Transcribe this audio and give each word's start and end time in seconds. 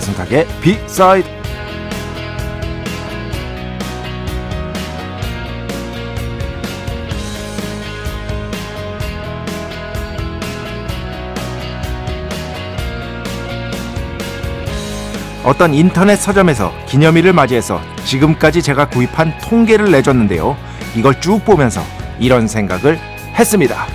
배승탁의 0.00 0.46
비사이드 0.62 1.28
어떤 15.44 15.74
인터넷 15.74 16.16
서점에서 16.16 16.72
기념일을 16.86 17.32
맞이해서 17.32 17.80
지금까지 18.04 18.62
제가 18.62 18.88
구입한 18.88 19.36
통계를 19.38 19.90
내줬는데요. 19.90 20.56
이걸 20.94 21.20
쭉 21.20 21.44
보면서 21.44 21.82
이런 22.18 22.46
생각을 22.46 22.98
했습니다. 23.34 23.86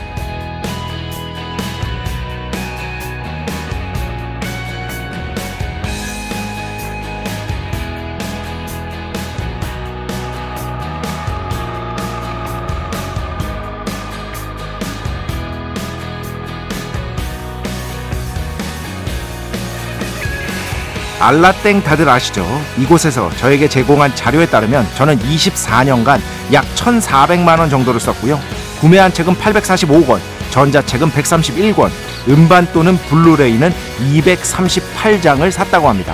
알라땡 21.25 21.81
다들 21.81 22.07
아시죠? 22.07 22.45
이곳에서 22.77 23.31
저에게 23.37 23.67
제공한 23.67 24.13
자료에 24.15 24.45
따르면 24.45 24.85
저는 24.95 25.17
24년간 25.17 26.19
약 26.53 26.63
1,400만 26.75 27.57
원 27.57 27.67
정도를 27.67 27.99
썼고요. 27.99 28.39
구매한 28.79 29.11
책은 29.11 29.33
845권, 29.33 30.19
전자책은 30.51 31.09
131권, 31.09 31.89
음반 32.29 32.67
또는 32.73 32.95
블루레이는 32.97 33.73
238장을 34.13 35.49
샀다고 35.49 35.89
합니다. 35.89 36.13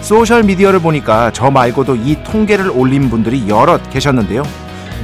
소셜 0.00 0.42
미디어를 0.42 0.80
보니까 0.80 1.30
저 1.32 1.48
말고도 1.48 1.94
이 1.94 2.16
통계를 2.24 2.68
올린 2.74 3.08
분들이 3.08 3.48
여럿 3.48 3.88
계셨는데요. 3.90 4.42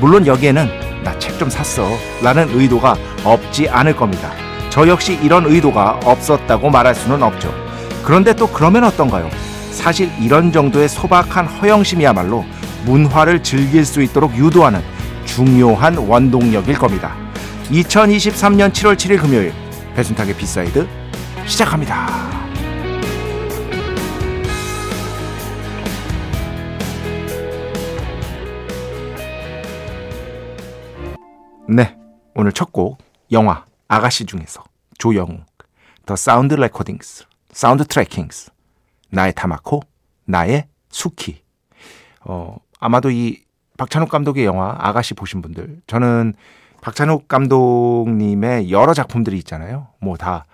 물론 0.00 0.26
여기에는 0.26 0.68
나 1.04 1.16
책 1.20 1.38
좀 1.38 1.48
샀어 1.48 1.88
라는 2.20 2.48
의도가 2.52 2.96
없지 3.22 3.68
않을 3.68 3.94
겁니다. 3.94 4.32
저 4.70 4.88
역시 4.88 5.16
이런 5.22 5.46
의도가 5.46 6.00
없었다고 6.04 6.70
말할 6.70 6.92
수는 6.96 7.22
없죠. 7.22 7.67
그런데 8.04 8.34
또 8.34 8.46
그러면 8.48 8.84
어떤가요? 8.84 9.28
사실 9.70 10.10
이런 10.20 10.50
정도의 10.50 10.88
소박한 10.88 11.46
허영심이야말로 11.46 12.44
문화를 12.84 13.42
즐길 13.42 13.84
수 13.84 14.02
있도록 14.02 14.34
유도하는 14.36 14.80
중요한 15.26 15.96
원동력일 15.96 16.78
겁니다. 16.78 17.14
2023년 17.70 18.72
7월 18.72 18.96
7일 18.96 19.20
금요일 19.20 19.52
배순탁의 19.94 20.36
B 20.36 20.47
side 20.47 20.88
시작합니다. 21.46 22.06
네, 31.68 31.96
오늘 32.34 32.52
첫 32.52 32.70
곡 32.72 32.98
영화 33.32 33.64
아가씨 33.88 34.24
중에서 34.24 34.64
조영욱 34.98 35.44
The 36.06 36.16
Sound 36.16 36.54
Recordings 36.54 37.24
Soundtrackings. 37.52 38.50
나의 39.10 39.32
타마코 39.34 39.80
나의 40.24 40.66
숙희. 40.90 41.42
어 42.24 42.56
아마도 42.80 43.10
이 43.10 43.42
박찬욱 43.76 44.08
감독의 44.08 44.44
영화 44.44 44.76
아가씨 44.78 45.14
보신 45.14 45.40
분들 45.40 45.80
저는 45.86 46.34
박찬욱 46.82 47.28
감독님의 47.28 48.70
여러 48.70 48.92
작품들이 48.94 49.38
있잖아요. 49.38 49.88
뭐 50.00 50.16
다 50.16 50.44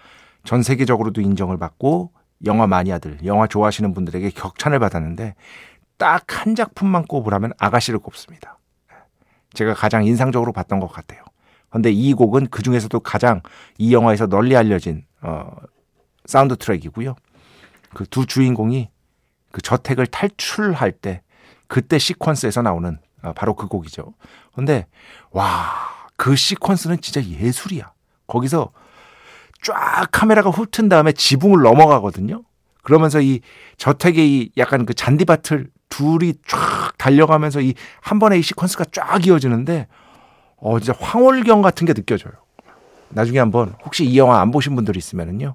전 0.45 0.63
세계적으로도 0.63 1.23
인정을 1.23 1.57
받고 1.57 2.13
영화 2.45 2.67
마니아들 2.67 3.21
영화 3.25 3.47
좋아하시는 3.47 3.95
분들에게 3.95 4.29
격찬을 4.31 4.79
받았는데 4.79 5.35
딱 5.97 6.25
한 6.29 6.55
작품만 6.55 7.05
꼽으라면 7.07 7.53
아가씨를 7.59 7.99
꼽습니다. 7.99 8.59
제가 9.55 9.73
가장 9.75 10.05
인상적으로 10.05 10.53
봤던 10.53 10.81
것 10.81 10.89
같아요. 10.89 11.23
근데 11.71 11.91
이 11.91 12.13
곡은 12.13 12.49
그 12.51 12.63
중에서도 12.63 13.01
가장 13.01 13.41
이 13.79 13.95
영화에서 13.95 14.27
널리 14.27 14.55
알려진 14.57 15.05
어, 15.23 15.51
사운드 16.27 16.57
트랙이고요. 16.57 17.15
그 17.95 18.05
두 18.07 18.27
주인공이 18.27 18.89
그 19.53 19.63
저택을 19.63 20.07
탈출할 20.07 20.93
때 20.93 21.23
그때 21.69 21.97
시퀀스에서 21.97 22.63
나오는 22.63 22.99
아, 23.23 23.33
바로 23.33 23.55
그 23.55 23.69
곡이죠. 23.69 24.15
근데 24.55 24.87
와, 25.31 25.71
그 26.17 26.35
시퀀스는 26.35 27.01
진짜 27.03 27.23
예술이야. 27.25 27.93
거기서 28.27 28.73
쫙 29.63 30.09
카메라가 30.13 30.51
훑은 30.51 30.89
다음에 30.89 31.13
지붕을 31.13 31.63
넘어가거든요. 31.63 32.43
그러면서 32.83 33.21
이 33.21 33.41
저택의 33.79 34.29
이 34.31 34.51
약간 34.59 34.85
그 34.87 34.93
잔디밭을 34.95 35.71
둘이 35.89 36.35
쫙 36.47 36.93
달려가면서 36.99 37.61
이 37.61 37.75
한 38.03 38.19
번에 38.19 38.37
이 38.39 38.41
시퀀스가 38.41 38.93
쫙 38.93 39.27
이어지는데 39.27 39.87
어 40.57 40.79
진짜 40.81 40.99
황홀경 41.01 41.63
같은 41.63 41.87
게 41.87 41.95
느껴져요. 41.95 42.33
나중에 43.11 43.39
한번 43.39 43.75
혹시 43.85 44.05
이 44.05 44.19
영화 44.19 44.41
안 44.41 44.51
보신 44.51 44.75
분들 44.75 44.97
있으면은요. 44.97 45.55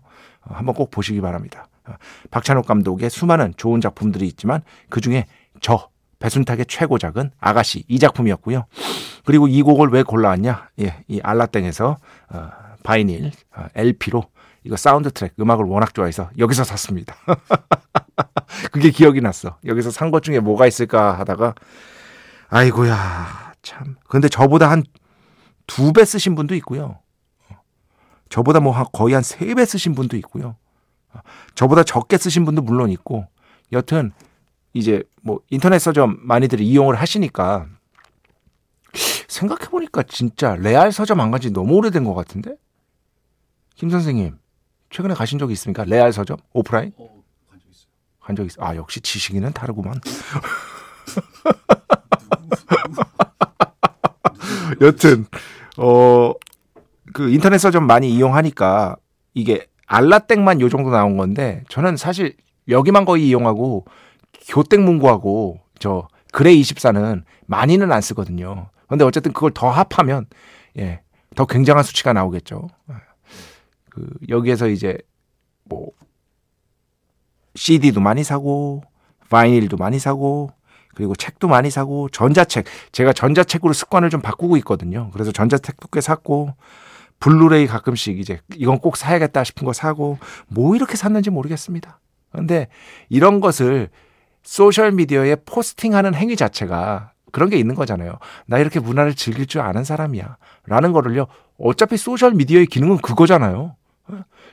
어, 0.50 0.54
한번 0.56 0.76
꼭 0.76 0.92
보시기 0.92 1.22
바랍니다. 1.22 1.68
어, 1.88 1.94
박찬욱 2.32 2.66
감독의 2.66 3.10
수많은 3.10 3.54
좋은 3.58 3.80
작품들이 3.82 4.28
있지만 4.28 4.62
그 4.90 5.00
중에 5.02 5.26
저 5.62 5.90
배순탁의 6.20 6.66
최고작은 6.68 7.32
아가씨 7.40 7.86
이 7.88 7.98
작품이었고요. 8.00 8.66
그리고 9.26 9.48
이 9.48 9.62
곡을 9.62 9.90
왜 9.90 10.04
골라왔냐? 10.04 10.70
예, 10.82 11.04
이 11.08 11.22
알라땡에서 11.24 11.98
어, 12.34 12.50
vinyl 12.84 13.31
어, 13.56 13.66
LP로 13.76 14.24
이거 14.66 14.76
사운드 14.76 15.10
트랙 15.12 15.34
음악을 15.40 15.64
워낙 15.66 15.94
좋아해서 15.94 16.30
여기서 16.38 16.66
샀습니다. 16.66 17.16
그게 18.72 18.90
기억이 18.92 19.22
났어. 19.22 19.58
여기서 19.66 19.92
산 19.92 20.12
것 20.12 20.24
중에 20.24 20.40
뭐가 20.40 20.68
있을까 20.68 21.18
하다가 21.20 21.54
아이고야 22.50 23.54
참. 23.62 23.96
근데 24.08 24.28
저보다 24.28 24.70
한 24.70 24.84
두 25.68 25.94
배 25.94 26.04
쓰신 26.04 26.34
분도 26.34 26.56
있고요. 26.56 26.98
저보다 28.29 28.59
뭐 28.59 28.73
거의 28.91 29.13
한 29.16 29.23
세 29.23 29.53
배 29.56 29.66
쓰신 29.66 29.95
분도 29.95 30.16
있고요. 30.17 30.56
저보다 31.56 31.84
적게 31.84 32.17
쓰신 32.17 32.45
분도 32.45 32.62
물론 32.62 32.90
있고 32.91 33.25
여튼 33.72 34.12
이제 34.73 35.03
뭐 35.22 35.40
인터넷 35.50 35.79
서점 35.79 36.17
많이들 36.22 36.59
이용을 36.62 36.95
하시니까 36.95 37.66
생각해 39.28 39.69
보니까 39.69 40.03
진짜 40.03 40.56
레알 40.56 40.91
서점 40.91 41.19
안 41.19 41.31
간 41.31 41.41
지 41.41 41.50
너무 41.51 41.73
오래된 41.75 42.03
것 42.03 42.13
같은데 42.13 42.56
김 43.75 43.89
선생님 43.89 44.38
최근에 44.91 45.13
가신 45.16 45.39
적이 45.39 45.53
있습니까? 45.53 45.84
레알 45.85 46.13
서점 46.13 46.38
오프라인? 46.53 46.94
어, 46.97 47.23
간적 47.50 47.69
있어요. 47.72 47.88
간 48.19 48.36
적 48.36 48.45
있어. 48.45 48.62
아 48.63 48.75
역시 48.75 49.01
지식인은 49.01 49.54
다르구만. 49.54 50.00
여튼 54.81 55.25
어 55.77 56.33
그 57.13 57.29
인터넷 57.29 57.57
서점 57.57 57.85
많이 57.88 58.13
이용하니까 58.13 58.95
이게 59.33 59.67
알라땡만 59.85 60.61
요 60.61 60.69
정도 60.69 60.91
나온 60.91 61.17
건데 61.17 61.63
저는 61.69 61.97
사실 61.97 62.35
여기만 62.67 63.06
거의 63.06 63.27
이용하고 63.27 63.85
교땡 64.47 64.85
문구하고 64.85 65.59
저 65.79 66.07
그레이 66.31 66.61
24는 66.61 67.23
많이는 67.47 67.91
안 67.91 68.01
쓰거든요. 68.01 68.69
근데 68.88 69.03
어쨌든 69.03 69.33
그걸 69.33 69.51
더 69.51 69.69
합하면 69.69 70.27
예, 70.77 71.01
더 71.35 71.45
굉장한 71.45 71.83
수치가 71.83 72.13
나오겠죠. 72.13 72.67
그 73.89 74.07
여기에서 74.29 74.67
이제 74.67 74.97
뭐 75.63 75.89
CD도 77.56 78.00
많이 78.00 78.23
사고 78.23 78.83
vinyl도 79.30 79.77
많이 79.77 80.00
사고 80.00 80.51
그리고 80.95 81.15
책도 81.15 81.47
많이 81.47 81.69
사고 81.69 82.09
전자책 82.09 82.65
제가 82.91 83.13
전자책으로 83.13 83.73
습관을 83.73 84.09
좀 84.09 84.21
바꾸고 84.21 84.57
있거든요. 84.57 85.09
그래서 85.13 85.31
전자책도 85.31 85.88
꽤 85.91 86.01
샀고 86.01 86.53
블루레이 87.19 87.68
가끔씩 87.68 88.19
이제 88.19 88.39
이건 88.56 88.80
꼭 88.80 88.98
사야겠다 88.98 89.44
싶은 89.44 89.66
거 89.66 89.74
사고 89.74 90.18
뭐 90.48 90.75
이렇게 90.75 90.95
샀는지 90.95 91.30
모르겠습니다. 91.30 92.00
근데 92.31 92.68
이런 93.10 93.39
것을 93.39 93.89
소셜 94.44 94.92
미디어에 94.92 95.38
포스팅하는 95.45 96.13
행위 96.13 96.36
자체가 96.36 97.12
그런 97.31 97.50
게 97.50 97.57
있는 97.57 97.75
거잖아요. 97.75 98.18
나 98.45 98.57
이렇게 98.57 98.80
문화를 98.80 99.16
즐길 99.16 99.45
줄 99.45 99.62
아는 99.62 99.83
사람이야. 99.83 100.38
라는 100.66 100.94
거를요. 100.94 101.27
어차피 101.57 101.98
소셜 101.98 102.33
미디어의 102.33 102.68
기능은 102.68 102.98
그거잖아요. 102.98 103.75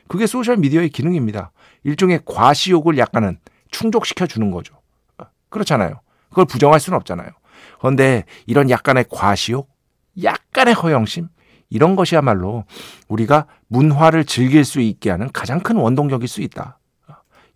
그게 0.08 0.26
소셜 0.26 0.56
미디어의 0.58 0.90
기능입니다. 0.90 1.52
일종의 1.84 2.20
과시욕을 2.24 2.98
약간은 2.98 3.38
충족시켜 3.70 4.26
주는 4.26 4.50
거죠. 4.50 4.74
그렇잖아요. 5.48 6.00
그걸 6.28 6.44
부정할 6.44 6.80
수는 6.80 6.96
없잖아요. 6.96 7.28
그런데 7.78 8.24
이런 8.46 8.68
약간의 8.68 9.06
과시욕, 9.10 9.68
약간의 10.22 10.74
허영심, 10.74 11.28
이런 11.68 11.96
것이야말로 11.96 12.64
우리가 13.08 13.46
문화를 13.68 14.24
즐길 14.24 14.64
수 14.64 14.80
있게 14.80 15.10
하는 15.10 15.30
가장 15.32 15.60
큰 15.60 15.76
원동력일 15.76 16.28
수 16.28 16.40
있다. 16.40 16.78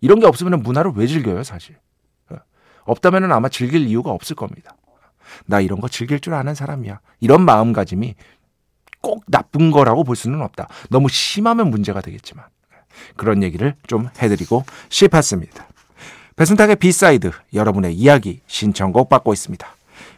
이런 0.01 0.19
게 0.19 0.25
없으면 0.25 0.61
문화를 0.63 0.91
왜 0.95 1.07
즐겨요, 1.07 1.43
사실? 1.43 1.77
없다면 2.83 3.31
아마 3.31 3.47
즐길 3.49 3.87
이유가 3.87 4.11
없을 4.11 4.35
겁니다. 4.35 4.75
나 5.45 5.59
이런 5.59 5.79
거 5.79 5.87
즐길 5.87 6.19
줄 6.19 6.33
아는 6.33 6.55
사람이야. 6.55 6.99
이런 7.19 7.45
마음가짐이 7.45 8.15
꼭 9.01 9.23
나쁜 9.27 9.71
거라고 9.71 10.03
볼 10.03 10.15
수는 10.15 10.41
없다. 10.41 10.67
너무 10.89 11.07
심하면 11.09 11.69
문제가 11.69 12.01
되겠지만. 12.01 12.45
그런 13.15 13.41
얘기를 13.43 13.75
좀 13.87 14.09
해드리고 14.21 14.65
싶었습니다. 14.89 15.67
배순탁의 16.35 16.77
B 16.77 16.88
side 16.88 17.31
여러분의 17.53 17.93
이야기 17.93 18.41
신청곡 18.47 19.09
받고 19.09 19.31
있습니다. 19.33 19.67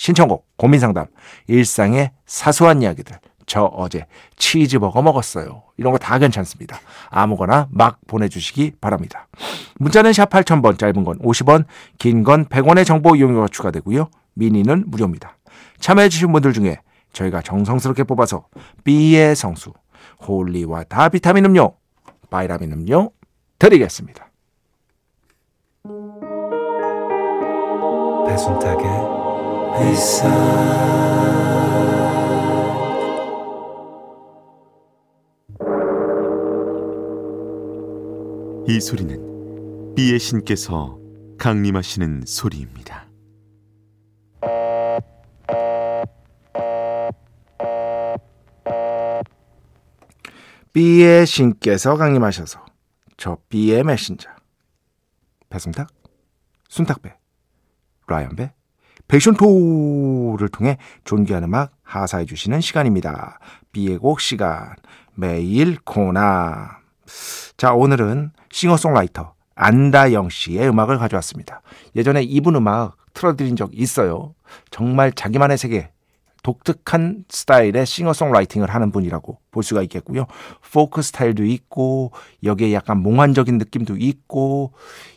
신청곡, 0.00 0.46
고민상담, 0.56 1.08
일상의 1.46 2.10
사소한 2.24 2.80
이야기들 2.80 3.18
저 3.44 3.64
어제 3.64 4.06
치즈버거 4.38 5.02
먹었어요. 5.02 5.62
이런 5.76 5.92
거 5.92 5.98
다 5.98 6.18
괜찮습니다. 6.18 6.80
아무거나 7.10 7.68
막 7.70 7.98
보내주시기 8.06 8.76
바랍니다. 8.80 9.28
문자는 9.78 10.14
샵 10.14 10.30
8000번, 10.30 10.78
짧은 10.78 11.04
건 11.04 11.18
50원, 11.18 11.66
긴 11.98 12.24
건 12.24 12.46
100원의 12.46 12.86
정보 12.86 13.14
이용료가 13.14 13.48
추가되고요. 13.48 14.08
미니는 14.32 14.84
무료입니다. 14.86 15.36
참여해주신 15.80 16.32
분들 16.32 16.54
중에 16.54 16.78
저희가 17.12 17.42
정성스럽게 17.42 18.04
뽑아서 18.04 18.46
B의 18.84 19.36
성수, 19.36 19.74
Holy 20.26 20.84
Water 20.84 21.10
비타민 21.10 21.44
음료, 21.44 21.74
바이라민 22.30 22.72
음료 22.72 23.10
드리겠습니다. 23.58 24.30
배순탁의 28.26 29.09
이 38.68 38.80
소리는 38.80 39.94
비의 39.94 40.18
신께서 40.18 40.98
강림하시는 41.38 42.22
소리입니다. 42.26 43.08
B의 50.72 51.26
신께서 51.26 51.96
강림하셔서 51.96 52.64
저 53.16 53.38
B의 53.48 53.82
메신저 53.84 54.30
배순탁, 55.48 55.88
순탁배, 56.68 57.16
라이언배, 58.06 58.52
패션토를 59.10 60.48
통해 60.50 60.78
존귀한 61.04 61.42
음악 61.42 61.72
하사해 61.82 62.26
주시는 62.26 62.60
시간입니다. 62.60 63.40
B의 63.72 63.98
곡 63.98 64.20
시간 64.20 64.74
매일 65.14 65.78
코너 65.84 66.78
자 67.56 67.72
오늘은 67.74 68.30
싱어송라이터 68.52 69.34
안다영 69.56 70.28
씨의 70.30 70.68
음악을 70.68 70.98
가져왔습니다. 70.98 71.60
예전에 71.96 72.22
이분 72.22 72.54
음악 72.54 72.96
틀어드린 73.12 73.56
적 73.56 73.70
있어요. 73.74 74.34
정말 74.70 75.12
자기만의 75.12 75.58
세계 75.58 75.90
독특한 76.42 77.24
스타일의 77.28 77.86
singer-songwriting을 77.86 78.70
하는 78.70 78.90
분이라고 78.92 79.38
볼 79.50 79.62
수가 79.62 79.82
있겠고요. 79.82 80.26
포크 80.72 81.02
스타일도 81.02 81.44
있고 81.44 82.12
여기에 82.44 82.72
약간 82.72 82.98
몽환적인 83.02 83.58
느낌도 83.58 83.96
있고 83.98 84.72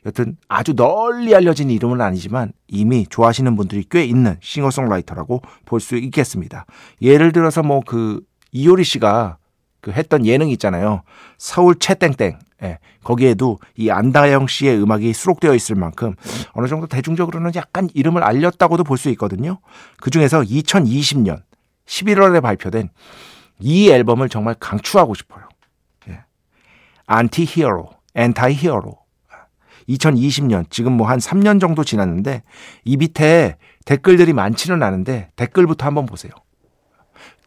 여튼 0.05 0.37
아주 0.47 0.75
널리 0.75 1.35
알려진 1.35 1.69
이름은 1.69 2.01
아니지만 2.01 2.51
이미 2.67 3.05
좋아하시는 3.07 3.55
분들이 3.55 3.85
꽤 3.89 4.03
있는 4.05 4.37
싱어송라이터라고 4.41 5.41
볼 5.65 5.79
수 5.79 5.95
있겠습니다. 5.95 6.65
예를 7.01 7.31
들어서 7.31 7.61
뭐 7.63 7.81
그 7.85 8.21
이효리 8.51 8.83
씨가 8.83 9.37
그 9.83 9.91
했던 9.91 10.25
예능 10.25 10.49
있잖아요. 10.49 11.03
서울 11.37 11.75
체땡땡. 11.75 12.39
예, 12.63 12.79
거기에도 13.03 13.59
이 13.75 13.89
안다영 13.89 14.47
씨의 14.47 14.81
음악이 14.81 15.11
수록되어 15.11 15.53
있을 15.53 15.75
만큼 15.75 16.15
어느 16.53 16.67
정도 16.67 16.87
대중적으로는 16.87 17.51
약간 17.55 17.89
이름을 17.93 18.23
알렸다고도 18.23 18.85
볼 18.85 18.97
수 18.97 19.09
있거든요. 19.09 19.59
그 19.97 20.09
중에서 20.09 20.39
2020년 20.41 21.41
11월에 21.85 22.41
발표된 22.41 22.89
이 23.59 23.89
앨범을 23.89 24.29
정말 24.29 24.55
강추하고 24.57 25.13
싶어요. 25.15 25.49
예. 26.07 26.23
Anti 27.05 27.43
Hero, 27.43 27.89
Anti 28.15 28.53
Hero. 28.53 28.97
2020년 29.89 30.69
지금 30.69 30.93
뭐 30.93 31.07
한 31.07 31.19
3년 31.19 31.59
정도 31.59 31.83
지났는데 31.83 32.43
이 32.85 32.95
밑에 32.95 33.57
댓글들이 33.83 34.31
많지는 34.31 34.81
않은데 34.81 35.29
댓글부터 35.35 35.85
한번 35.85 36.05
보세요. 36.05 36.31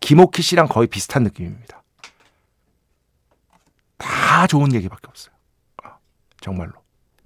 김옥희 0.00 0.42
씨랑 0.42 0.68
거의 0.68 0.86
비슷한 0.86 1.22
느낌입니다. 1.22 1.82
다 3.98 4.46
좋은 4.46 4.72
얘기밖에 4.75 5.06
없어요. 5.08 5.34
아, 5.82 5.96
정말로. 6.40 6.72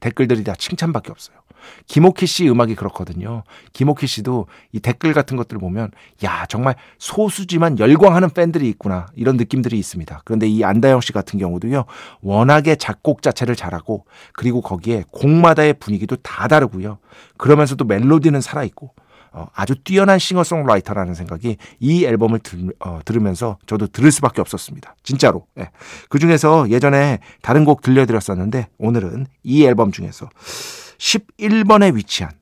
댓글들이 0.01 0.45
다 0.45 0.55
칭찬밖에 0.55 1.11
없어요. 1.11 1.41
김옥희 1.87 2.27
씨 2.27 2.49
음악이 2.49 2.75
그렇거든요. 2.75 3.43
김옥희 3.73 4.07
씨도 4.07 4.47
이 4.73 4.81
댓글 4.81 5.13
같은 5.13 5.37
것들을 5.37 5.61
보면 5.61 5.91
야 6.25 6.47
정말 6.47 6.75
소수지만 6.99 7.79
열광하는 7.79 8.31
팬들이 8.31 8.69
있구나 8.71 9.09
이런 9.15 9.37
느낌들이 9.37 9.79
있습니다. 9.79 10.23
그런데 10.25 10.49
이 10.49 10.65
안다영 10.65 11.01
씨 11.01 11.13
같은 11.13 11.39
경우도요 11.39 11.85
워낙에 12.23 12.77
작곡 12.77 13.23
자체를 13.23 13.57
잘하고 13.57 14.07
그리고 14.33 14.61
거기에 14.61 15.05
곡마다의 15.11 15.75
분위기도 15.75 16.17
다 16.17 16.49
다르고요. 16.49 16.99
그러면서도 17.37 17.85
멜로디는 17.85 18.41
살아 18.41 18.65
있고 18.65 18.95
어, 19.33 19.47
아주 19.55 19.77
뛰어난 19.83 20.19
싱어송라이터라는 20.19 21.15
생각이 21.15 21.57
이 21.79 22.05
앨범을 22.05 22.41
들, 22.41 22.73
어, 22.81 23.01
들으면서 23.05 23.59
저도 23.67 23.87
들을 23.87 24.11
수밖에 24.11 24.41
없었습니다. 24.41 24.97
진짜로. 25.03 25.47
예. 25.59 25.71
그 26.09 26.19
중에서 26.19 26.69
예전에 26.71 27.21
다른 27.43 27.65
곡 27.65 27.83
들려드렸었는데 27.83 28.69
오늘은 28.79 29.27
이 29.43 29.65
앨범 29.65 29.93
중에서 29.93 30.29
11번에 30.99 31.95
위치한 31.95 32.33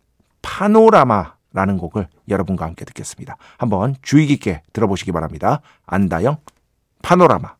파노라마라는 0.42 1.78
곡을 1.78 2.08
여러분과 2.28 2.64
함께 2.64 2.84
듣겠습니다. 2.84 3.36
한번 3.58 3.96
주의 4.02 4.26
깊게 4.26 4.62
들어보시기 4.72 5.12
바랍니다. 5.12 5.60
안다영 5.86 6.38
파노라마. 7.02 7.56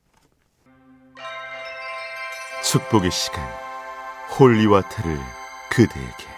축복의 2.62 3.11
시간 3.11 3.42
Holy 4.38 4.63
Water를 4.63 5.18
그대에게 5.70 6.38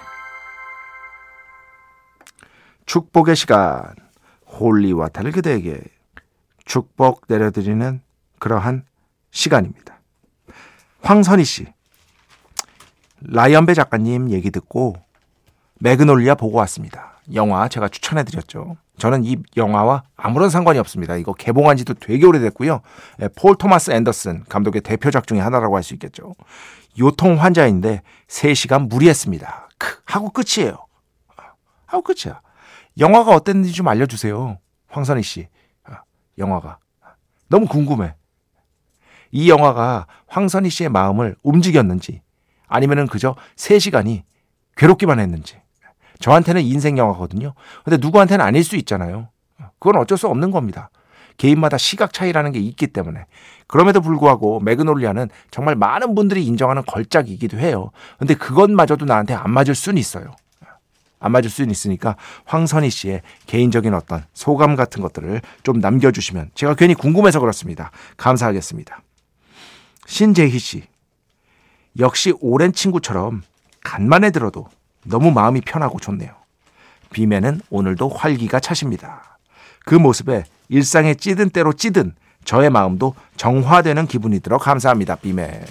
축복의 2.91 3.37
시간 3.37 3.95
Holy 4.49 4.74
Water를 4.74 5.31
그대에게 5.31 5.81
축복 6.65 7.23
내려드리는 7.29 8.01
그러한 8.41 8.85
시간입니다. 9.31 10.01
황선희 11.01 11.45
씨 11.45 11.67
라이언배 13.21 13.75
작가님 13.75 14.31
얘기 14.31 14.51
듣고 14.51 14.97
매그놀리아 15.79 16.35
보고 16.35 16.59
왔습니다. 16.59 17.21
영화 17.33 17.69
제가 17.69 17.87
추천해드렸죠. 17.87 18.77
저는 18.99 19.25
이 19.25 19.37
영화와 19.57 20.03
아무런 20.17 20.51
상관이 20.51 20.81
없습니다. 20.81 21.15
이거 21.15 21.33
개봉한 21.33 21.77
지도 21.77 21.95
되게 21.95 22.27
오래됐고요. 22.27 22.81
예, 23.23 23.29
폴 23.29 23.55
토마스 23.55 23.93
앤더슨 23.93 24.47
감독의 24.49 24.81
대표작 24.81 25.29
중에 25.29 25.39
하나라고 25.39 25.77
할 25.77 25.85
수 25.85 25.95
있겠죠. 25.95 26.35
요통 26.99 27.41
환자인데 27.41 28.03
3시간 28.27 28.89
무리했습니다. 28.89 29.69
크, 29.79 30.01
하고 30.07 30.31
끝이에요. 30.31 30.77
하고 31.87 32.03
끝이야. 32.03 32.41
영화가 32.99 33.33
어땠는지 33.33 33.73
좀 33.73 33.89
알려주세요. 33.89 34.59
황선희 34.89 35.23
씨. 35.23 35.49
아, 35.85 36.03
영화가. 36.39 36.79
너무 37.49 37.67
궁금해. 37.67 38.15
이 39.33 39.49
영화가 39.49 40.07
황선희 40.27 40.71
씨의 40.71 40.91
마음을 40.91 41.37
움직였는지 41.43 42.23
아니면은 42.67 43.07
그저 43.07 43.37
3시간이 43.57 44.23
괴롭기만 44.77 45.21
했는지 45.21 45.61
저한테는 46.19 46.63
인생 46.63 46.99
영화거든요. 46.99 47.55
근데 47.85 47.97
누구한테는 47.97 48.45
아닐 48.45 48.63
수 48.65 48.77
있잖아요. 48.77 49.29
그건 49.79 50.01
어쩔 50.01 50.19
수 50.19 50.29
없는 50.29 50.51
겁니다. 50.51 50.91
개인마다 51.37 51.79
시각 51.79 52.13
차이라는 52.13 52.53
게 52.53 52.59
있기 52.59 52.89
때문에. 52.89 53.25
그럼에도 53.67 54.01
불구하고 54.01 54.61
매그놀리아는 54.61 55.31
정말 55.51 55.75
많은 55.75 56.15
분들이 56.15 56.45
인정하는 56.45 56.83
걸작이기도 56.87 57.59
해요. 57.59 57.91
근데 58.19 58.35
그것마저도 58.35 59.07
나한테 59.07 59.33
안 59.33 59.51
맞을 59.51 59.75
수는 59.75 59.99
있어요. 59.99 60.35
안 61.21 61.33
맞을 61.33 61.51
수는 61.51 61.71
있으니까 61.71 62.17
황선희 62.47 62.91
씨의 62.91 63.23
개인적인 63.47 63.95
어떤 63.95 64.25
소감 64.33 64.75
같은 64.75 65.03
것들을 65.03 65.41
좀 65.63 65.79
남겨주시면 65.79 66.51
제가 66.55 66.75
괜히 66.75 66.95
궁금해서 66.95 67.39
그렇습니다. 67.39 67.93
감사하겠습니다. 68.17 69.01
신재희 70.07 70.59
씨. 70.59 70.83
역시 71.99 72.33
오랜 72.41 72.73
친구처럼 72.73 73.43
간만에 73.85 74.31
들어도 74.31 74.67
너무 75.05 75.31
마음이 75.31 75.61
편하고 75.61 76.01
좋네요. 76.01 76.35
비매는 77.13 77.61
오늘도 77.71 78.09
활기가 78.09 78.61
차십니다. 78.61 79.39
그 79.85 79.95
모습에 79.95 80.45
일상에 80.69 81.15
찌든 81.15 81.51
때로 81.51 81.73
찌든 81.73 82.15
저의 82.45 82.71
마음도 82.71 83.15
정화되는 83.37 84.07
기분이 84.07 84.41
들어 84.41 84.59
감사합니다. 84.59 85.17
비매. 85.17 85.63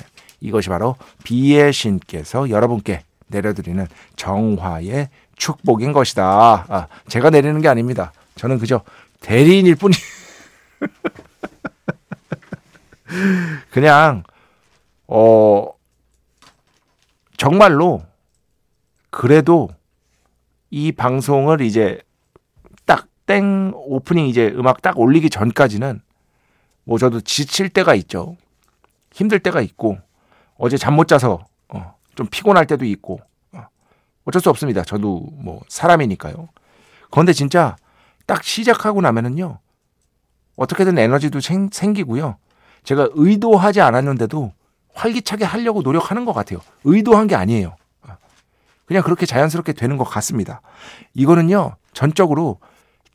이것이 0.41 0.69
바로 0.69 0.95
비의 1.23 1.73
신께서 1.73 2.49
여러분께 2.49 3.03
내려드리는 3.27 3.87
정화의 4.15 5.09
축복인 5.39 5.93
것이다. 5.93 6.65
아, 6.69 6.87
제가 7.07 7.31
내리는 7.31 7.59
게 7.61 7.67
아닙니다. 7.67 8.11
저는 8.35 8.59
그저 8.59 8.83
대리인일 9.21 9.75
뿐이. 9.75 9.95
그냥, 13.71 14.23
어, 15.07 15.67
정말로, 17.37 18.03
그래도 19.09 19.69
이 20.69 20.91
방송을 20.91 21.61
이제 21.61 22.01
딱 22.85 23.07
땡 23.25 23.71
오프닝 23.75 24.27
이제 24.27 24.51
음악 24.55 24.81
딱 24.81 24.99
올리기 24.99 25.29
전까지는 25.29 26.01
뭐 26.83 26.97
저도 26.97 27.21
지칠 27.21 27.69
때가 27.69 27.93
있죠. 27.95 28.35
힘들 29.11 29.39
때가 29.39 29.61
있고, 29.61 29.99
어제 30.57 30.77
잠 30.77 30.95
못 30.95 31.07
자서, 31.07 31.45
어, 31.67 31.93
좀 32.15 32.25
피곤할 32.25 32.65
때도 32.65 32.85
있고, 32.85 33.19
어쩔 34.29 34.41
수 34.41 34.49
없습니다. 34.51 34.83
저도 34.83 35.27
뭐 35.33 35.61
사람이니까요. 35.67 36.47
그런데 37.09 37.33
진짜 37.33 37.75
딱 38.27 38.43
시작하고 38.43 39.01
나면은요. 39.01 39.57
어떻게든 40.55 40.97
에너지도 40.99 41.39
생, 41.39 41.69
생기고요. 41.71 42.37
제가 42.83 43.09
의도하지 43.13 43.81
않았는데도 43.81 44.53
활기차게 44.93 45.45
하려고 45.45 45.81
노력하는 45.81 46.25
것 46.25 46.33
같아요. 46.33 46.59
의도한 46.83 47.27
게 47.27 47.35
아니에요. 47.35 47.75
그냥 48.85 49.03
그렇게 49.03 49.25
자연스럽게 49.25 49.73
되는 49.73 49.97
것 49.97 50.03
같습니다. 50.03 50.61
이거는요, 51.13 51.75
전적으로 51.93 52.59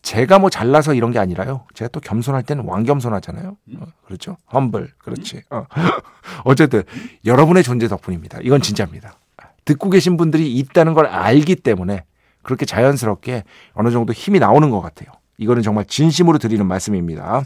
제가 0.03 0.39
뭐 0.39 0.51
잘나서 0.51 0.95
이런 0.95 1.13
게 1.13 1.19
아니라요. 1.19 1.67
제가 1.75 1.89
또 1.89 2.01
겸손할 2.01 2.43
때는 2.43 2.65
왕겸손하잖아요. 2.65 3.57
어, 3.79 3.87
그렇죠? 4.05 4.37
험블. 4.53 4.93
그렇지. 4.99 5.43
어. 5.51 5.67
어쨌든 6.45 6.83
여러분의 7.25 7.63
존재 7.63 7.89
덕분입니다. 7.89 8.39
이건 8.43 8.61
진짜입니다. 8.63 9.17
듣고 9.65 9.91
계신 9.91 10.17
분들이 10.17 10.53
있다는 10.55 10.95
걸 10.95 11.07
알기 11.07 11.57
때문에 11.57 12.05
그렇게 12.43 12.67
자연스럽게 12.67 13.45
어느 13.73 13.91
정도 13.91 14.13
힘이 14.13 14.39
나오는 14.39 14.71
것 14.71 14.81
같아요. 14.81 15.11
이거는 15.39 15.63
정말 15.63 15.85
진심으로 15.87 16.39
드리는 16.39 16.65
말씀입니다. 16.67 17.45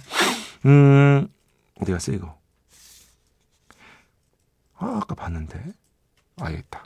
음, 0.67 1.29
어디 1.81 1.93
갔어, 1.93 2.13
이거? 2.13 2.37
아, 4.77 5.01
아까 5.03 5.15
봤는데. 5.15 5.61
알겠다. 6.41 6.85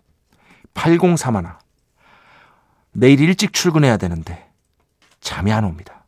8031. 0.74 1.50
내일 2.92 3.20
일찍 3.20 3.52
출근해야 3.52 3.96
되는데 3.96 4.50
잠이 5.20 5.52
안 5.52 5.64
옵니다. 5.64 6.04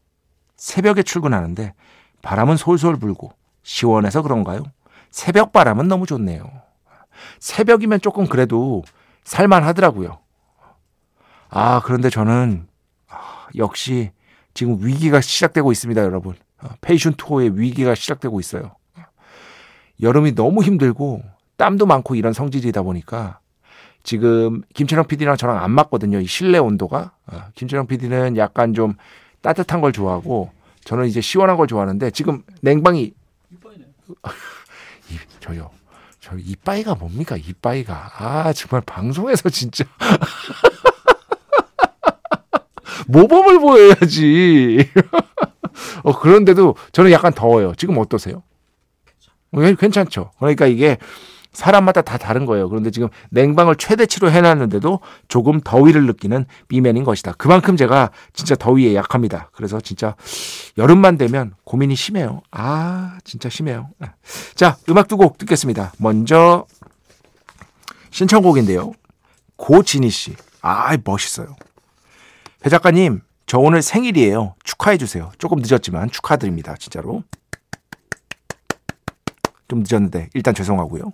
새벽에 0.57 1.03
출근하는데 1.03 1.75
바람은 2.23 2.57
솔솔 2.57 2.97
불고 2.97 3.33
시원해서 3.63 4.23
그런가요? 4.23 4.65
새벽 5.11 5.53
바람은 5.53 5.89
너무 5.89 6.07
좋네요. 6.07 6.51
새벽이면 7.39 8.01
조금 8.01 8.27
그래도 8.27 8.83
살만하더라고요. 9.25 10.19
아, 11.51 11.81
그런데 11.85 12.11
저는 12.11 12.67
아, 13.09 13.47
역시 13.57 14.11
지금 14.55 14.79
위기가 14.81 15.21
시작되고 15.21 15.73
있습니다, 15.73 16.03
여러분. 16.03 16.35
페이션 16.81 17.15
투어의 17.15 17.59
위기가 17.59 17.95
시작되고 17.95 18.41
있어요. 18.41 18.77
여름이 20.01 20.35
너무 20.35 20.63
힘들고 20.63 21.23
땀도 21.57 21.87
많고 21.87 22.15
이런 22.15 22.33
성질이다 22.33 22.83
보니까 22.83 23.39
지금 24.03 24.63
김철영 24.75 25.07
PD랑 25.07 25.37
저랑 25.37 25.63
안 25.63 25.71
맞거든요. 25.71 26.21
이 26.21 26.27
실내 26.27 26.59
온도가. 26.59 27.13
어, 27.27 27.43
김철영 27.55 27.87
PD는 27.87 28.37
약간 28.37 28.75
좀 28.75 28.95
따뜻한 29.41 29.81
걸 29.81 29.93
좋아하고 29.93 30.51
저는 30.85 31.07
이제 31.07 31.21
시원한 31.21 31.57
걸 31.57 31.67
좋아하는데 31.67 32.11
지금 32.11 32.43
냉방이 32.61 33.15
저요. 35.41 35.71
저 36.25 36.37
이빠이가 36.39 36.95
뭡니까? 36.95 37.37
이빠이가. 37.37 38.13
아, 38.17 38.53
정말 38.55 38.81
방송에서 38.81 39.51
진짜. 39.51 39.85
모범을 43.07 43.61
보여야지. 43.61 44.89
어, 46.03 46.19
그런데도 46.19 46.77
저는 46.93 47.11
약간 47.11 47.35
더워요. 47.35 47.75
지금 47.77 47.99
어떠세요? 47.99 48.43
괜찮죠. 49.79 50.31
그러니까 50.39 50.67
이게 50.67 50.97
사람마다 51.53 52.01
다 52.01 52.17
다른 52.17 52.47
거예요. 52.47 52.71
그런데 52.71 52.91
지금 52.91 53.11
냉방을 53.29 53.77
최대치로 53.77 54.31
해놨는데도 54.31 55.01
조금 55.29 55.61
더위를 55.61 56.07
느끼는 56.07 56.47
비맨인 56.69 57.05
것이다. 57.05 57.35
그만큼 57.37 57.77
제가 57.77 58.11
진짜 58.33 58.55
더위에 58.55 58.95
약합니다. 58.95 59.51
그래서 59.53 59.79
진짜 59.79 60.17
여름만 60.77 61.17
되면 61.19 61.55
고민이 61.65 61.95
심해요. 61.95 62.43
아, 62.51 63.19
진짜 63.25 63.49
심해요. 63.49 63.91
네. 63.99 64.09
자, 64.55 64.77
음악 64.89 65.07
두 65.09 65.17
곡 65.17 65.39
듣겠습니다. 65.39 65.93
먼저 65.99 66.67
신청곡인데요. 68.11 68.93
고진희 69.57 70.11
씨. 70.11 70.35
아, 70.63 70.97
멋있어요. 71.05 71.55
배 72.61 72.71
작가님, 72.71 73.21
저 73.47 73.59
오늘 73.59 73.83
생일이에요. 73.83 74.55
축하해 74.65 74.97
주세요. 74.99 75.31
조금 75.39 75.59
늦었지만 75.61 76.11
축하드립니다. 76.11 76.75
진짜로. 76.79 77.23
좀 79.69 79.83
늦었는데 79.87 80.29
일단 80.35 80.55
죄송하고요. 80.55 81.13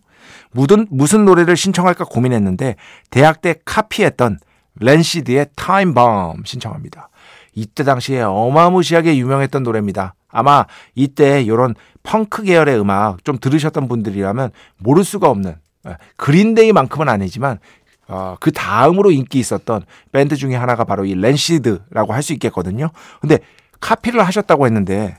무슨 0.52 0.86
무슨 0.90 1.24
노래를 1.24 1.56
신청할까 1.56 2.04
고민했는데 2.06 2.76
대학 3.10 3.42
때 3.42 3.54
카피했던 3.64 4.38
랜시드의 4.76 5.48
Time 5.56 5.94
Bomb 5.94 6.42
신청합니다. 6.44 7.09
이때 7.54 7.84
당시에 7.84 8.22
어마무시하게 8.22 9.16
유명했던 9.16 9.62
노래입니다. 9.62 10.14
아마 10.28 10.66
이때 10.94 11.42
이런 11.42 11.74
펑크 12.02 12.44
계열의 12.44 12.80
음악 12.80 13.24
좀 13.24 13.38
들으셨던 13.38 13.88
분들이라면 13.88 14.50
모를 14.78 15.04
수가 15.04 15.28
없는 15.28 15.56
예, 15.88 15.96
그린데이만큼은 16.16 17.08
아니지만 17.08 17.58
어, 18.06 18.36
그 18.40 18.52
다음으로 18.52 19.10
인기 19.10 19.38
있었던 19.38 19.84
밴드 20.12 20.36
중에 20.36 20.54
하나가 20.56 20.84
바로 20.84 21.04
이 21.04 21.14
랜시드라고 21.14 22.12
할 22.12 22.22
수 22.22 22.32
있겠거든요. 22.34 22.90
근데 23.20 23.38
카피를 23.80 24.24
하셨다고 24.26 24.66
했는데 24.66 25.18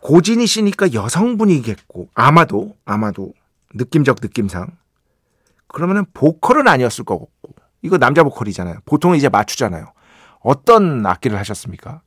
고진이 0.00 0.46
씨니까 0.46 0.92
여성분이겠고 0.94 2.08
아마도 2.14 2.74
아마도 2.84 3.32
느낌적 3.74 4.18
느낌상 4.22 4.68
그러면은 5.68 6.04
보컬은 6.12 6.68
아니었을 6.68 7.04
거고 7.04 7.28
이거 7.82 7.98
남자 7.98 8.22
보컬이잖아요. 8.22 8.78
보통은 8.84 9.16
이제 9.16 9.28
맞추잖아요. 9.28 9.92
어떤 10.42 11.06
악기를 11.06 11.38
하셨습니까? 11.38 12.02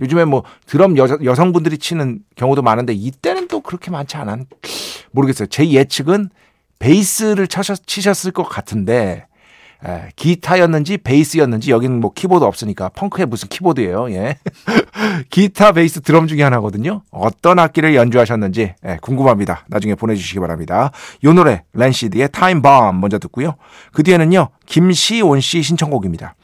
요즘에 0.00 0.24
뭐 0.24 0.44
드럼 0.66 0.98
여, 0.98 1.06
여성분들이 1.24 1.78
치는 1.78 2.20
경우도 2.36 2.62
많은데 2.62 2.92
이때는 2.92 3.48
또 3.48 3.60
그렇게 3.60 3.90
많지 3.90 4.16
않았 4.16 4.40
모르겠어요. 5.10 5.46
제 5.48 5.68
예측은 5.70 6.30
베이스를 6.78 7.46
차셨, 7.46 7.86
치셨을 7.86 8.32
것 8.32 8.42
같은데 8.44 9.26
에, 9.84 10.08
기타였는지 10.16 10.98
베이스였는지 10.98 11.70
여기는 11.70 12.00
뭐 12.00 12.12
키보드 12.12 12.44
없으니까 12.44 12.90
펑크에 12.90 13.24
무슨 13.24 13.48
키보드예요. 13.48 14.10
예. 14.12 14.36
기타, 15.30 15.72
베이스, 15.72 16.00
드럼 16.00 16.26
중에 16.26 16.42
하나거든요. 16.42 17.02
어떤 17.10 17.58
악기를 17.58 17.94
연주하셨는지 17.94 18.74
예, 18.84 18.98
궁금합니다. 19.00 19.64
나중에 19.68 19.94
보내주시기 19.94 20.40
바랍니다. 20.40 20.90
요 21.24 21.32
노래 21.32 21.64
랜시드의 21.72 22.30
Time 22.32 22.60
Bomb 22.60 23.00
먼저 23.00 23.18
듣고요. 23.18 23.56
그 23.92 24.02
뒤에는요 24.02 24.48
김시온 24.66 25.40
씨 25.40 25.62
신청곡입니다. 25.62 26.34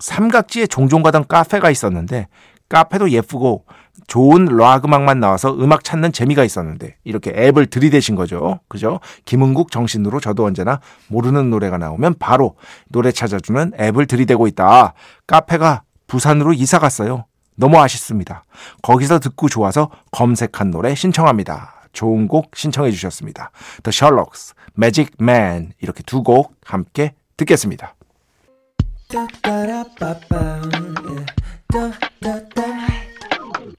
삼각지에 0.00 0.66
종종 0.66 1.02
가던 1.02 1.26
카페가 1.28 1.70
있었는데 1.70 2.28
카페도 2.68 3.10
예쁘고 3.10 3.64
좋은 4.06 4.44
락 4.46 4.84
음악만 4.84 5.20
나와서 5.20 5.52
음악 5.54 5.84
찾는 5.84 6.12
재미가 6.12 6.44
있었는데 6.44 6.96
이렇게 7.04 7.32
앱을 7.34 7.66
들이대신 7.66 8.14
거죠. 8.14 8.60
그죠? 8.68 9.00
김은국 9.24 9.70
정신으로 9.70 10.20
저도 10.20 10.44
언제나 10.44 10.80
모르는 11.08 11.50
노래가 11.50 11.78
나오면 11.78 12.14
바로 12.18 12.56
노래 12.88 13.12
찾아주는 13.12 13.72
앱을 13.78 14.06
들이대고 14.06 14.46
있다. 14.48 14.94
카페가 15.26 15.82
부산으로 16.06 16.52
이사 16.52 16.78
갔어요. 16.78 17.26
너무 17.56 17.78
아쉽습니다. 17.80 18.44
거기서 18.82 19.18
듣고 19.18 19.48
좋아서 19.48 19.90
검색한 20.12 20.70
노래 20.70 20.94
신청합니다. 20.94 21.74
좋은 21.92 22.26
곡 22.28 22.52
신청해 22.56 22.90
주셨습니다. 22.92 23.50
The 23.82 23.92
Sherlocks, 23.92 24.54
Magic 24.78 25.10
Man 25.20 25.72
이렇게 25.80 26.02
두 26.04 26.22
곡 26.22 26.54
함께 26.64 27.14
듣겠습니다. 27.36 27.94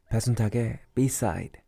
배순탁의 0.09 0.79
B-side 0.93 1.61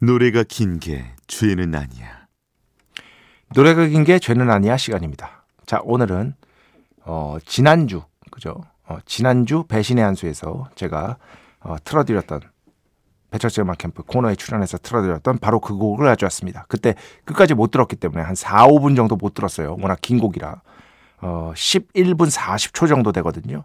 노래가 0.00 0.42
긴 0.42 0.78
게 0.80 1.04
죄는 1.28 1.74
아니야. 1.74 2.26
노래가 3.54 3.86
긴 3.86 4.04
게 4.04 4.18
죄는 4.18 4.50
아니야 4.50 4.76
시간입니다. 4.76 5.44
자, 5.66 5.80
오늘은 5.84 6.34
어, 7.04 7.36
지난주 7.46 8.02
그죠? 8.30 8.64
어, 8.92 8.98
지난주 9.06 9.64
배신의 9.64 10.04
한수에서 10.04 10.68
제가 10.74 11.16
어, 11.60 11.76
틀어드렸던 11.82 12.40
배철수 13.30 13.62
음악 13.62 13.78
캠프 13.78 14.02
코너에 14.02 14.34
출연해서 14.34 14.78
틀어드렸던 14.78 15.38
바로 15.38 15.60
그 15.60 15.74
곡을 15.74 16.06
가져왔습니다. 16.06 16.66
그때 16.68 16.94
끝까지 17.24 17.54
못 17.54 17.70
들었기 17.70 17.96
때문에 17.96 18.22
한 18.22 18.34
4, 18.34 18.66
5분 18.68 18.94
정도 18.94 19.16
못 19.16 19.32
들었어요. 19.32 19.76
워낙 19.80 19.98
긴 20.02 20.18
곡이라. 20.18 20.60
어, 21.22 21.52
11분 21.54 22.30
40초 22.30 22.88
정도 22.88 23.12
되거든요. 23.12 23.64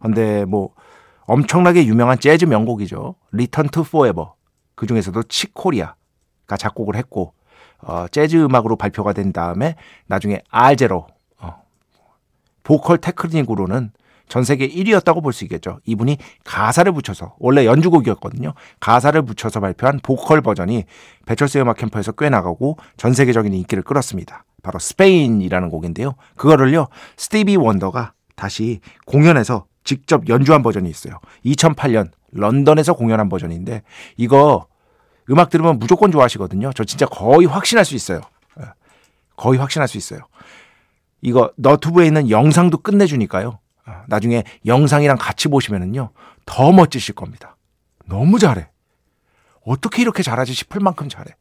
근데 0.00 0.44
뭐 0.44 0.74
엄청나게 1.22 1.86
유명한 1.86 2.20
재즈 2.20 2.44
명곡이죠. 2.44 3.16
리턴 3.32 3.68
투 3.68 3.82
포에버. 3.82 4.34
그 4.76 4.86
중에서도 4.86 5.20
칙 5.24 5.64
코리아가 5.64 6.56
작곡을 6.56 6.94
했고 6.94 7.34
어, 7.78 8.06
재즈 8.08 8.36
음악으로 8.36 8.76
발표가 8.76 9.12
된 9.12 9.32
다음에 9.32 9.74
나중에 10.06 10.42
알 10.50 10.67
재로 10.67 11.08
어, 11.38 11.62
보컬 12.62 12.98
테크닉으로는 12.98 13.90
전 14.30 14.44
세계 14.44 14.68
1위였다고 14.68 15.22
볼 15.22 15.32
수 15.32 15.44
있겠죠. 15.44 15.80
이분이 15.84 16.16
가사를 16.44 16.90
붙여서 16.92 17.34
원래 17.38 17.66
연주곡이었거든요. 17.66 18.54
가사를 18.78 19.20
붙여서 19.22 19.60
발표한 19.60 20.00
보컬 20.02 20.40
버전이 20.40 20.84
배철수의 21.26 21.62
음악 21.62 21.76
캠프에서 21.76 22.12
꽤 22.12 22.30
나가고 22.30 22.78
전 22.96 23.12
세계적인 23.12 23.52
인기를 23.52 23.82
끌었습니다. 23.82 24.44
바로 24.62 24.78
스페인이라는 24.78 25.68
곡인데요. 25.68 26.14
그거를요. 26.36 26.86
스티비 27.16 27.56
원더가 27.56 28.12
다시 28.36 28.80
공연에서 29.06 29.66
직접 29.84 30.28
연주한 30.28 30.62
버전이 30.62 30.88
있어요. 30.88 31.18
2008년 31.44 32.10
런던에서 32.32 32.94
공연한 32.94 33.28
버전인데 33.28 33.82
이거 34.16 34.66
음악 35.28 35.50
들으면 35.50 35.78
무조건 35.78 36.12
좋아하시거든요. 36.12 36.72
저 36.74 36.84
진짜 36.84 37.06
거의 37.06 37.46
확신할 37.46 37.84
수 37.84 37.94
있어요. 37.96 38.20
예. 38.60 38.64
거의 39.36 39.58
확신할 39.58 39.88
수 39.88 39.98
있어요. 39.98 40.20
이거 41.22 41.52
너튜브에 41.56 42.06
있는 42.06 42.30
영상도 42.30 42.78
끝내주니까요. 42.78 43.58
아, 43.90 44.04
나중에 44.06 44.44
영상이랑 44.66 45.16
같이 45.18 45.48
보시면은요. 45.48 46.10
더 46.46 46.72
멋지실 46.72 47.14
겁니다. 47.14 47.56
너무 48.06 48.38
잘해. 48.38 48.68
어떻게 49.66 50.02
이렇게 50.02 50.22
잘하지 50.22 50.54
싶을 50.54 50.80
만큼 50.80 51.08
잘해. 51.08 51.34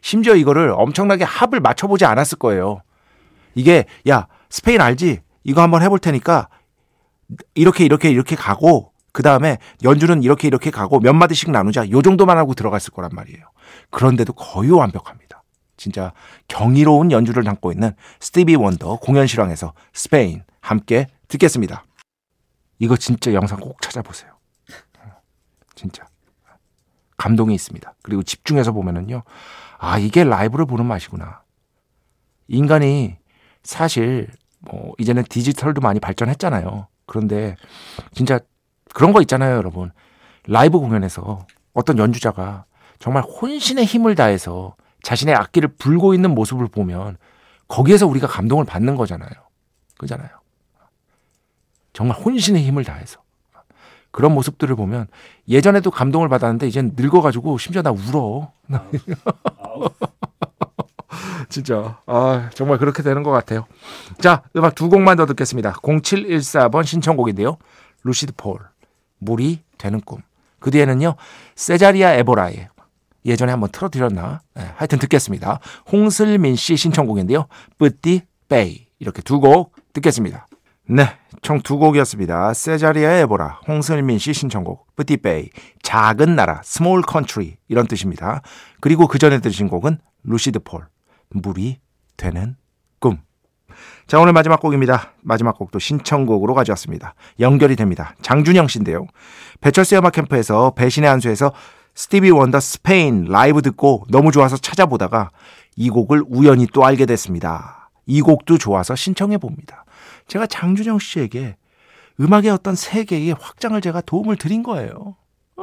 심지어 0.00 0.34
이거를 0.34 0.72
엄청나게 0.76 1.24
합을 1.24 1.60
맞춰보지 1.60 2.04
않았을 2.04 2.38
거예요. 2.38 2.82
이게, 3.54 3.84
야, 4.08 4.28
스페인 4.48 4.80
알지? 4.80 5.20
이거 5.44 5.60
한번 5.60 5.82
해볼 5.82 5.98
테니까 5.98 6.48
이렇게, 7.54 7.84
이렇게, 7.84 8.10
이렇게 8.10 8.36
가고, 8.36 8.92
그 9.12 9.22
다음에 9.22 9.58
연주는 9.82 10.22
이렇게, 10.22 10.46
이렇게 10.48 10.70
가고 10.70 11.00
몇 11.00 11.12
마디씩 11.12 11.50
나누자. 11.50 11.90
요 11.90 12.02
정도만 12.02 12.38
하고 12.38 12.54
들어갔을 12.54 12.92
거란 12.92 13.10
말이에요. 13.12 13.44
그런데도 13.90 14.32
거의 14.34 14.70
완벽합니다. 14.70 15.42
진짜 15.76 16.12
경이로운 16.48 17.10
연주를 17.10 17.42
담고 17.42 17.72
있는 17.72 17.92
스티비 18.20 18.54
원더 18.54 18.96
공연 18.96 19.26
실황에서 19.26 19.72
스페인 19.92 20.44
함께 20.60 21.06
듣겠습니다. 21.30 21.84
이거 22.78 22.96
진짜 22.96 23.32
영상 23.32 23.60
꼭 23.60 23.80
찾아보세요. 23.80 24.32
진짜. 25.74 26.06
감동이 27.16 27.54
있습니다. 27.54 27.94
그리고 28.02 28.22
집중해서 28.22 28.72
보면은요. 28.72 29.22
아, 29.78 29.98
이게 29.98 30.24
라이브를 30.24 30.66
보는 30.66 30.86
맛이구나. 30.86 31.42
인간이 32.48 33.16
사실 33.62 34.28
뭐 34.58 34.94
이제는 34.98 35.24
디지털도 35.24 35.80
많이 35.80 36.00
발전했잖아요. 36.00 36.88
그런데 37.06 37.56
진짜 38.12 38.40
그런 38.94 39.12
거 39.12 39.20
있잖아요, 39.22 39.56
여러분. 39.56 39.90
라이브 40.46 40.78
공연에서 40.78 41.46
어떤 41.72 41.98
연주자가 41.98 42.64
정말 42.98 43.22
혼신의 43.22 43.84
힘을 43.84 44.14
다해서 44.14 44.76
자신의 45.02 45.34
악기를 45.34 45.76
불고 45.76 46.14
있는 46.14 46.34
모습을 46.34 46.68
보면 46.68 47.16
거기에서 47.68 48.06
우리가 48.06 48.26
감동을 48.26 48.64
받는 48.64 48.96
거잖아요. 48.96 49.30
그잖아요. 49.98 50.39
정말 52.00 52.16
혼신의 52.16 52.62
힘을 52.62 52.82
다해서. 52.82 53.20
그런 54.10 54.32
모습들을 54.32 54.74
보면 54.74 55.06
예전에도 55.48 55.90
감동을 55.90 56.30
받았는데 56.30 56.66
이젠 56.66 56.92
늙어가지고 56.96 57.58
심지어 57.58 57.82
나 57.82 57.90
울어. 57.90 58.52
진짜 61.50 61.98
아 62.06 62.48
정말 62.54 62.78
그렇게 62.78 63.02
되는 63.02 63.22
것 63.22 63.30
같아요. 63.32 63.66
자 64.18 64.42
음악 64.56 64.76
두 64.76 64.88
곡만 64.88 65.18
더 65.18 65.26
듣겠습니다. 65.26 65.74
0714번 65.74 66.86
신청곡인데요. 66.86 67.58
루시드 68.02 68.32
폴 68.34 68.60
물이 69.18 69.62
되는 69.76 70.00
꿈. 70.00 70.22
그 70.58 70.70
뒤에는요 70.70 71.16
세자리아 71.54 72.14
에보라의 72.14 72.70
예전에 73.26 73.52
한번 73.52 73.68
틀어드렸나? 73.70 74.40
네, 74.54 74.70
하여튼 74.74 74.98
듣겠습니다. 75.00 75.60
홍슬민 75.92 76.56
씨 76.56 76.78
신청곡인데요. 76.78 77.46
뿌띠 77.76 78.22
베이 78.48 78.86
이렇게 79.00 79.20
두 79.20 79.38
곡 79.38 79.74
듣겠습니다. 79.92 80.46
네, 80.88 81.06
총 81.42 81.60
두 81.60 81.78
곡이었습니다. 81.78 82.52
세자리아 82.52 83.12
에보라, 83.18 83.60
홍슬민 83.68 84.18
씨 84.18 84.32
신청곡, 84.32 84.96
Petit 84.96 85.18
Pays, 85.18 85.50
작은 85.82 86.34
나라, 86.34 86.60
small 86.64 87.02
country 87.02 87.56
이런 87.68 87.86
뜻입니다. 87.86 88.42
그리고 88.80 89.06
그 89.06 89.18
전에 89.18 89.38
들으신 89.40 89.68
곡은 89.68 89.98
루시드 90.24 90.60
폴, 90.60 90.86
물이 91.30 91.78
되는 92.16 92.56
꿈. 92.98 93.18
자, 94.08 94.18
오늘 94.18 94.32
마지막 94.32 94.60
곡입니다. 94.60 95.12
마지막 95.22 95.56
곡도 95.56 95.78
신청곡으로 95.78 96.54
가져왔습니다. 96.54 97.14
연결이 97.38 97.76
됩니다. 97.76 98.16
장준영 98.22 98.66
씨인데요. 98.66 99.06
배철수 99.60 99.96
음악 99.96 100.14
캠프에서 100.14 100.72
배신의 100.74 101.08
한수에서 101.08 101.52
스티비 101.94 102.30
원더 102.30 102.58
스페인 102.58 103.26
라이브 103.26 103.62
듣고 103.62 104.06
너무 104.10 104.32
좋아서 104.32 104.56
찾아보다가 104.56 105.30
이 105.76 105.88
곡을 105.88 106.24
우연히 106.28 106.66
또 106.72 106.84
알게 106.84 107.06
됐습니다. 107.06 107.90
이 108.06 108.20
곡도 108.20 108.58
좋아서 108.58 108.96
신청해 108.96 109.38
봅니다. 109.38 109.84
제가 110.30 110.46
장준영 110.46 111.00
씨에게 111.00 111.56
음악의 112.20 112.50
어떤 112.50 112.76
세계의 112.76 113.32
확장을 113.32 113.78
제가 113.80 114.00
도움을 114.00 114.36
드린 114.36 114.62
거예요. 114.62 115.16
어, 115.56 115.62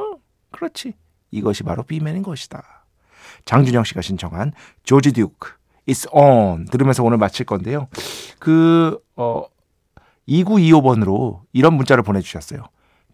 그렇지. 0.50 0.92
이것이 1.30 1.62
바로 1.62 1.82
비맨인 1.82 2.22
것이다. 2.22 2.84
장준영 3.46 3.84
씨가 3.84 4.02
신청한 4.02 4.52
조지 4.82 5.12
듀크, 5.12 5.52
It's 5.86 6.06
On 6.12 6.66
들으면서 6.66 7.02
오늘 7.02 7.16
마칠 7.16 7.46
건데요. 7.46 7.88
그, 8.38 8.98
어, 9.16 9.44
2925번으로 10.28 11.40
이런 11.54 11.72
문자를 11.72 12.02
보내주셨어요. 12.02 12.64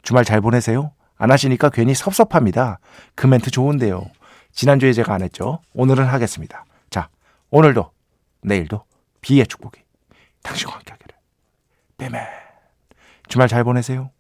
주말 0.02 0.24
잘 0.24 0.40
보내세요. 0.40 0.90
안 1.16 1.30
하시니까 1.30 1.70
괜히 1.70 1.94
섭섭합니다. 1.94 2.80
그 3.14 3.28
멘트 3.28 3.52
좋은데요. 3.52 4.10
지난주에 4.50 4.92
제가 4.92 5.14
안 5.14 5.22
했죠. 5.22 5.60
오늘은 5.74 6.04
하겠습니다. 6.04 6.64
자, 6.90 7.08
오늘도, 7.50 7.92
내일도 8.42 8.82
비의 9.20 9.46
축복이 9.46 9.80
당신과 10.42 10.74
함께 10.74 10.90
하기를. 10.92 11.03
빼맨. 12.04 12.22
주말 13.28 13.48
잘 13.48 13.64
보내세요. 13.64 14.10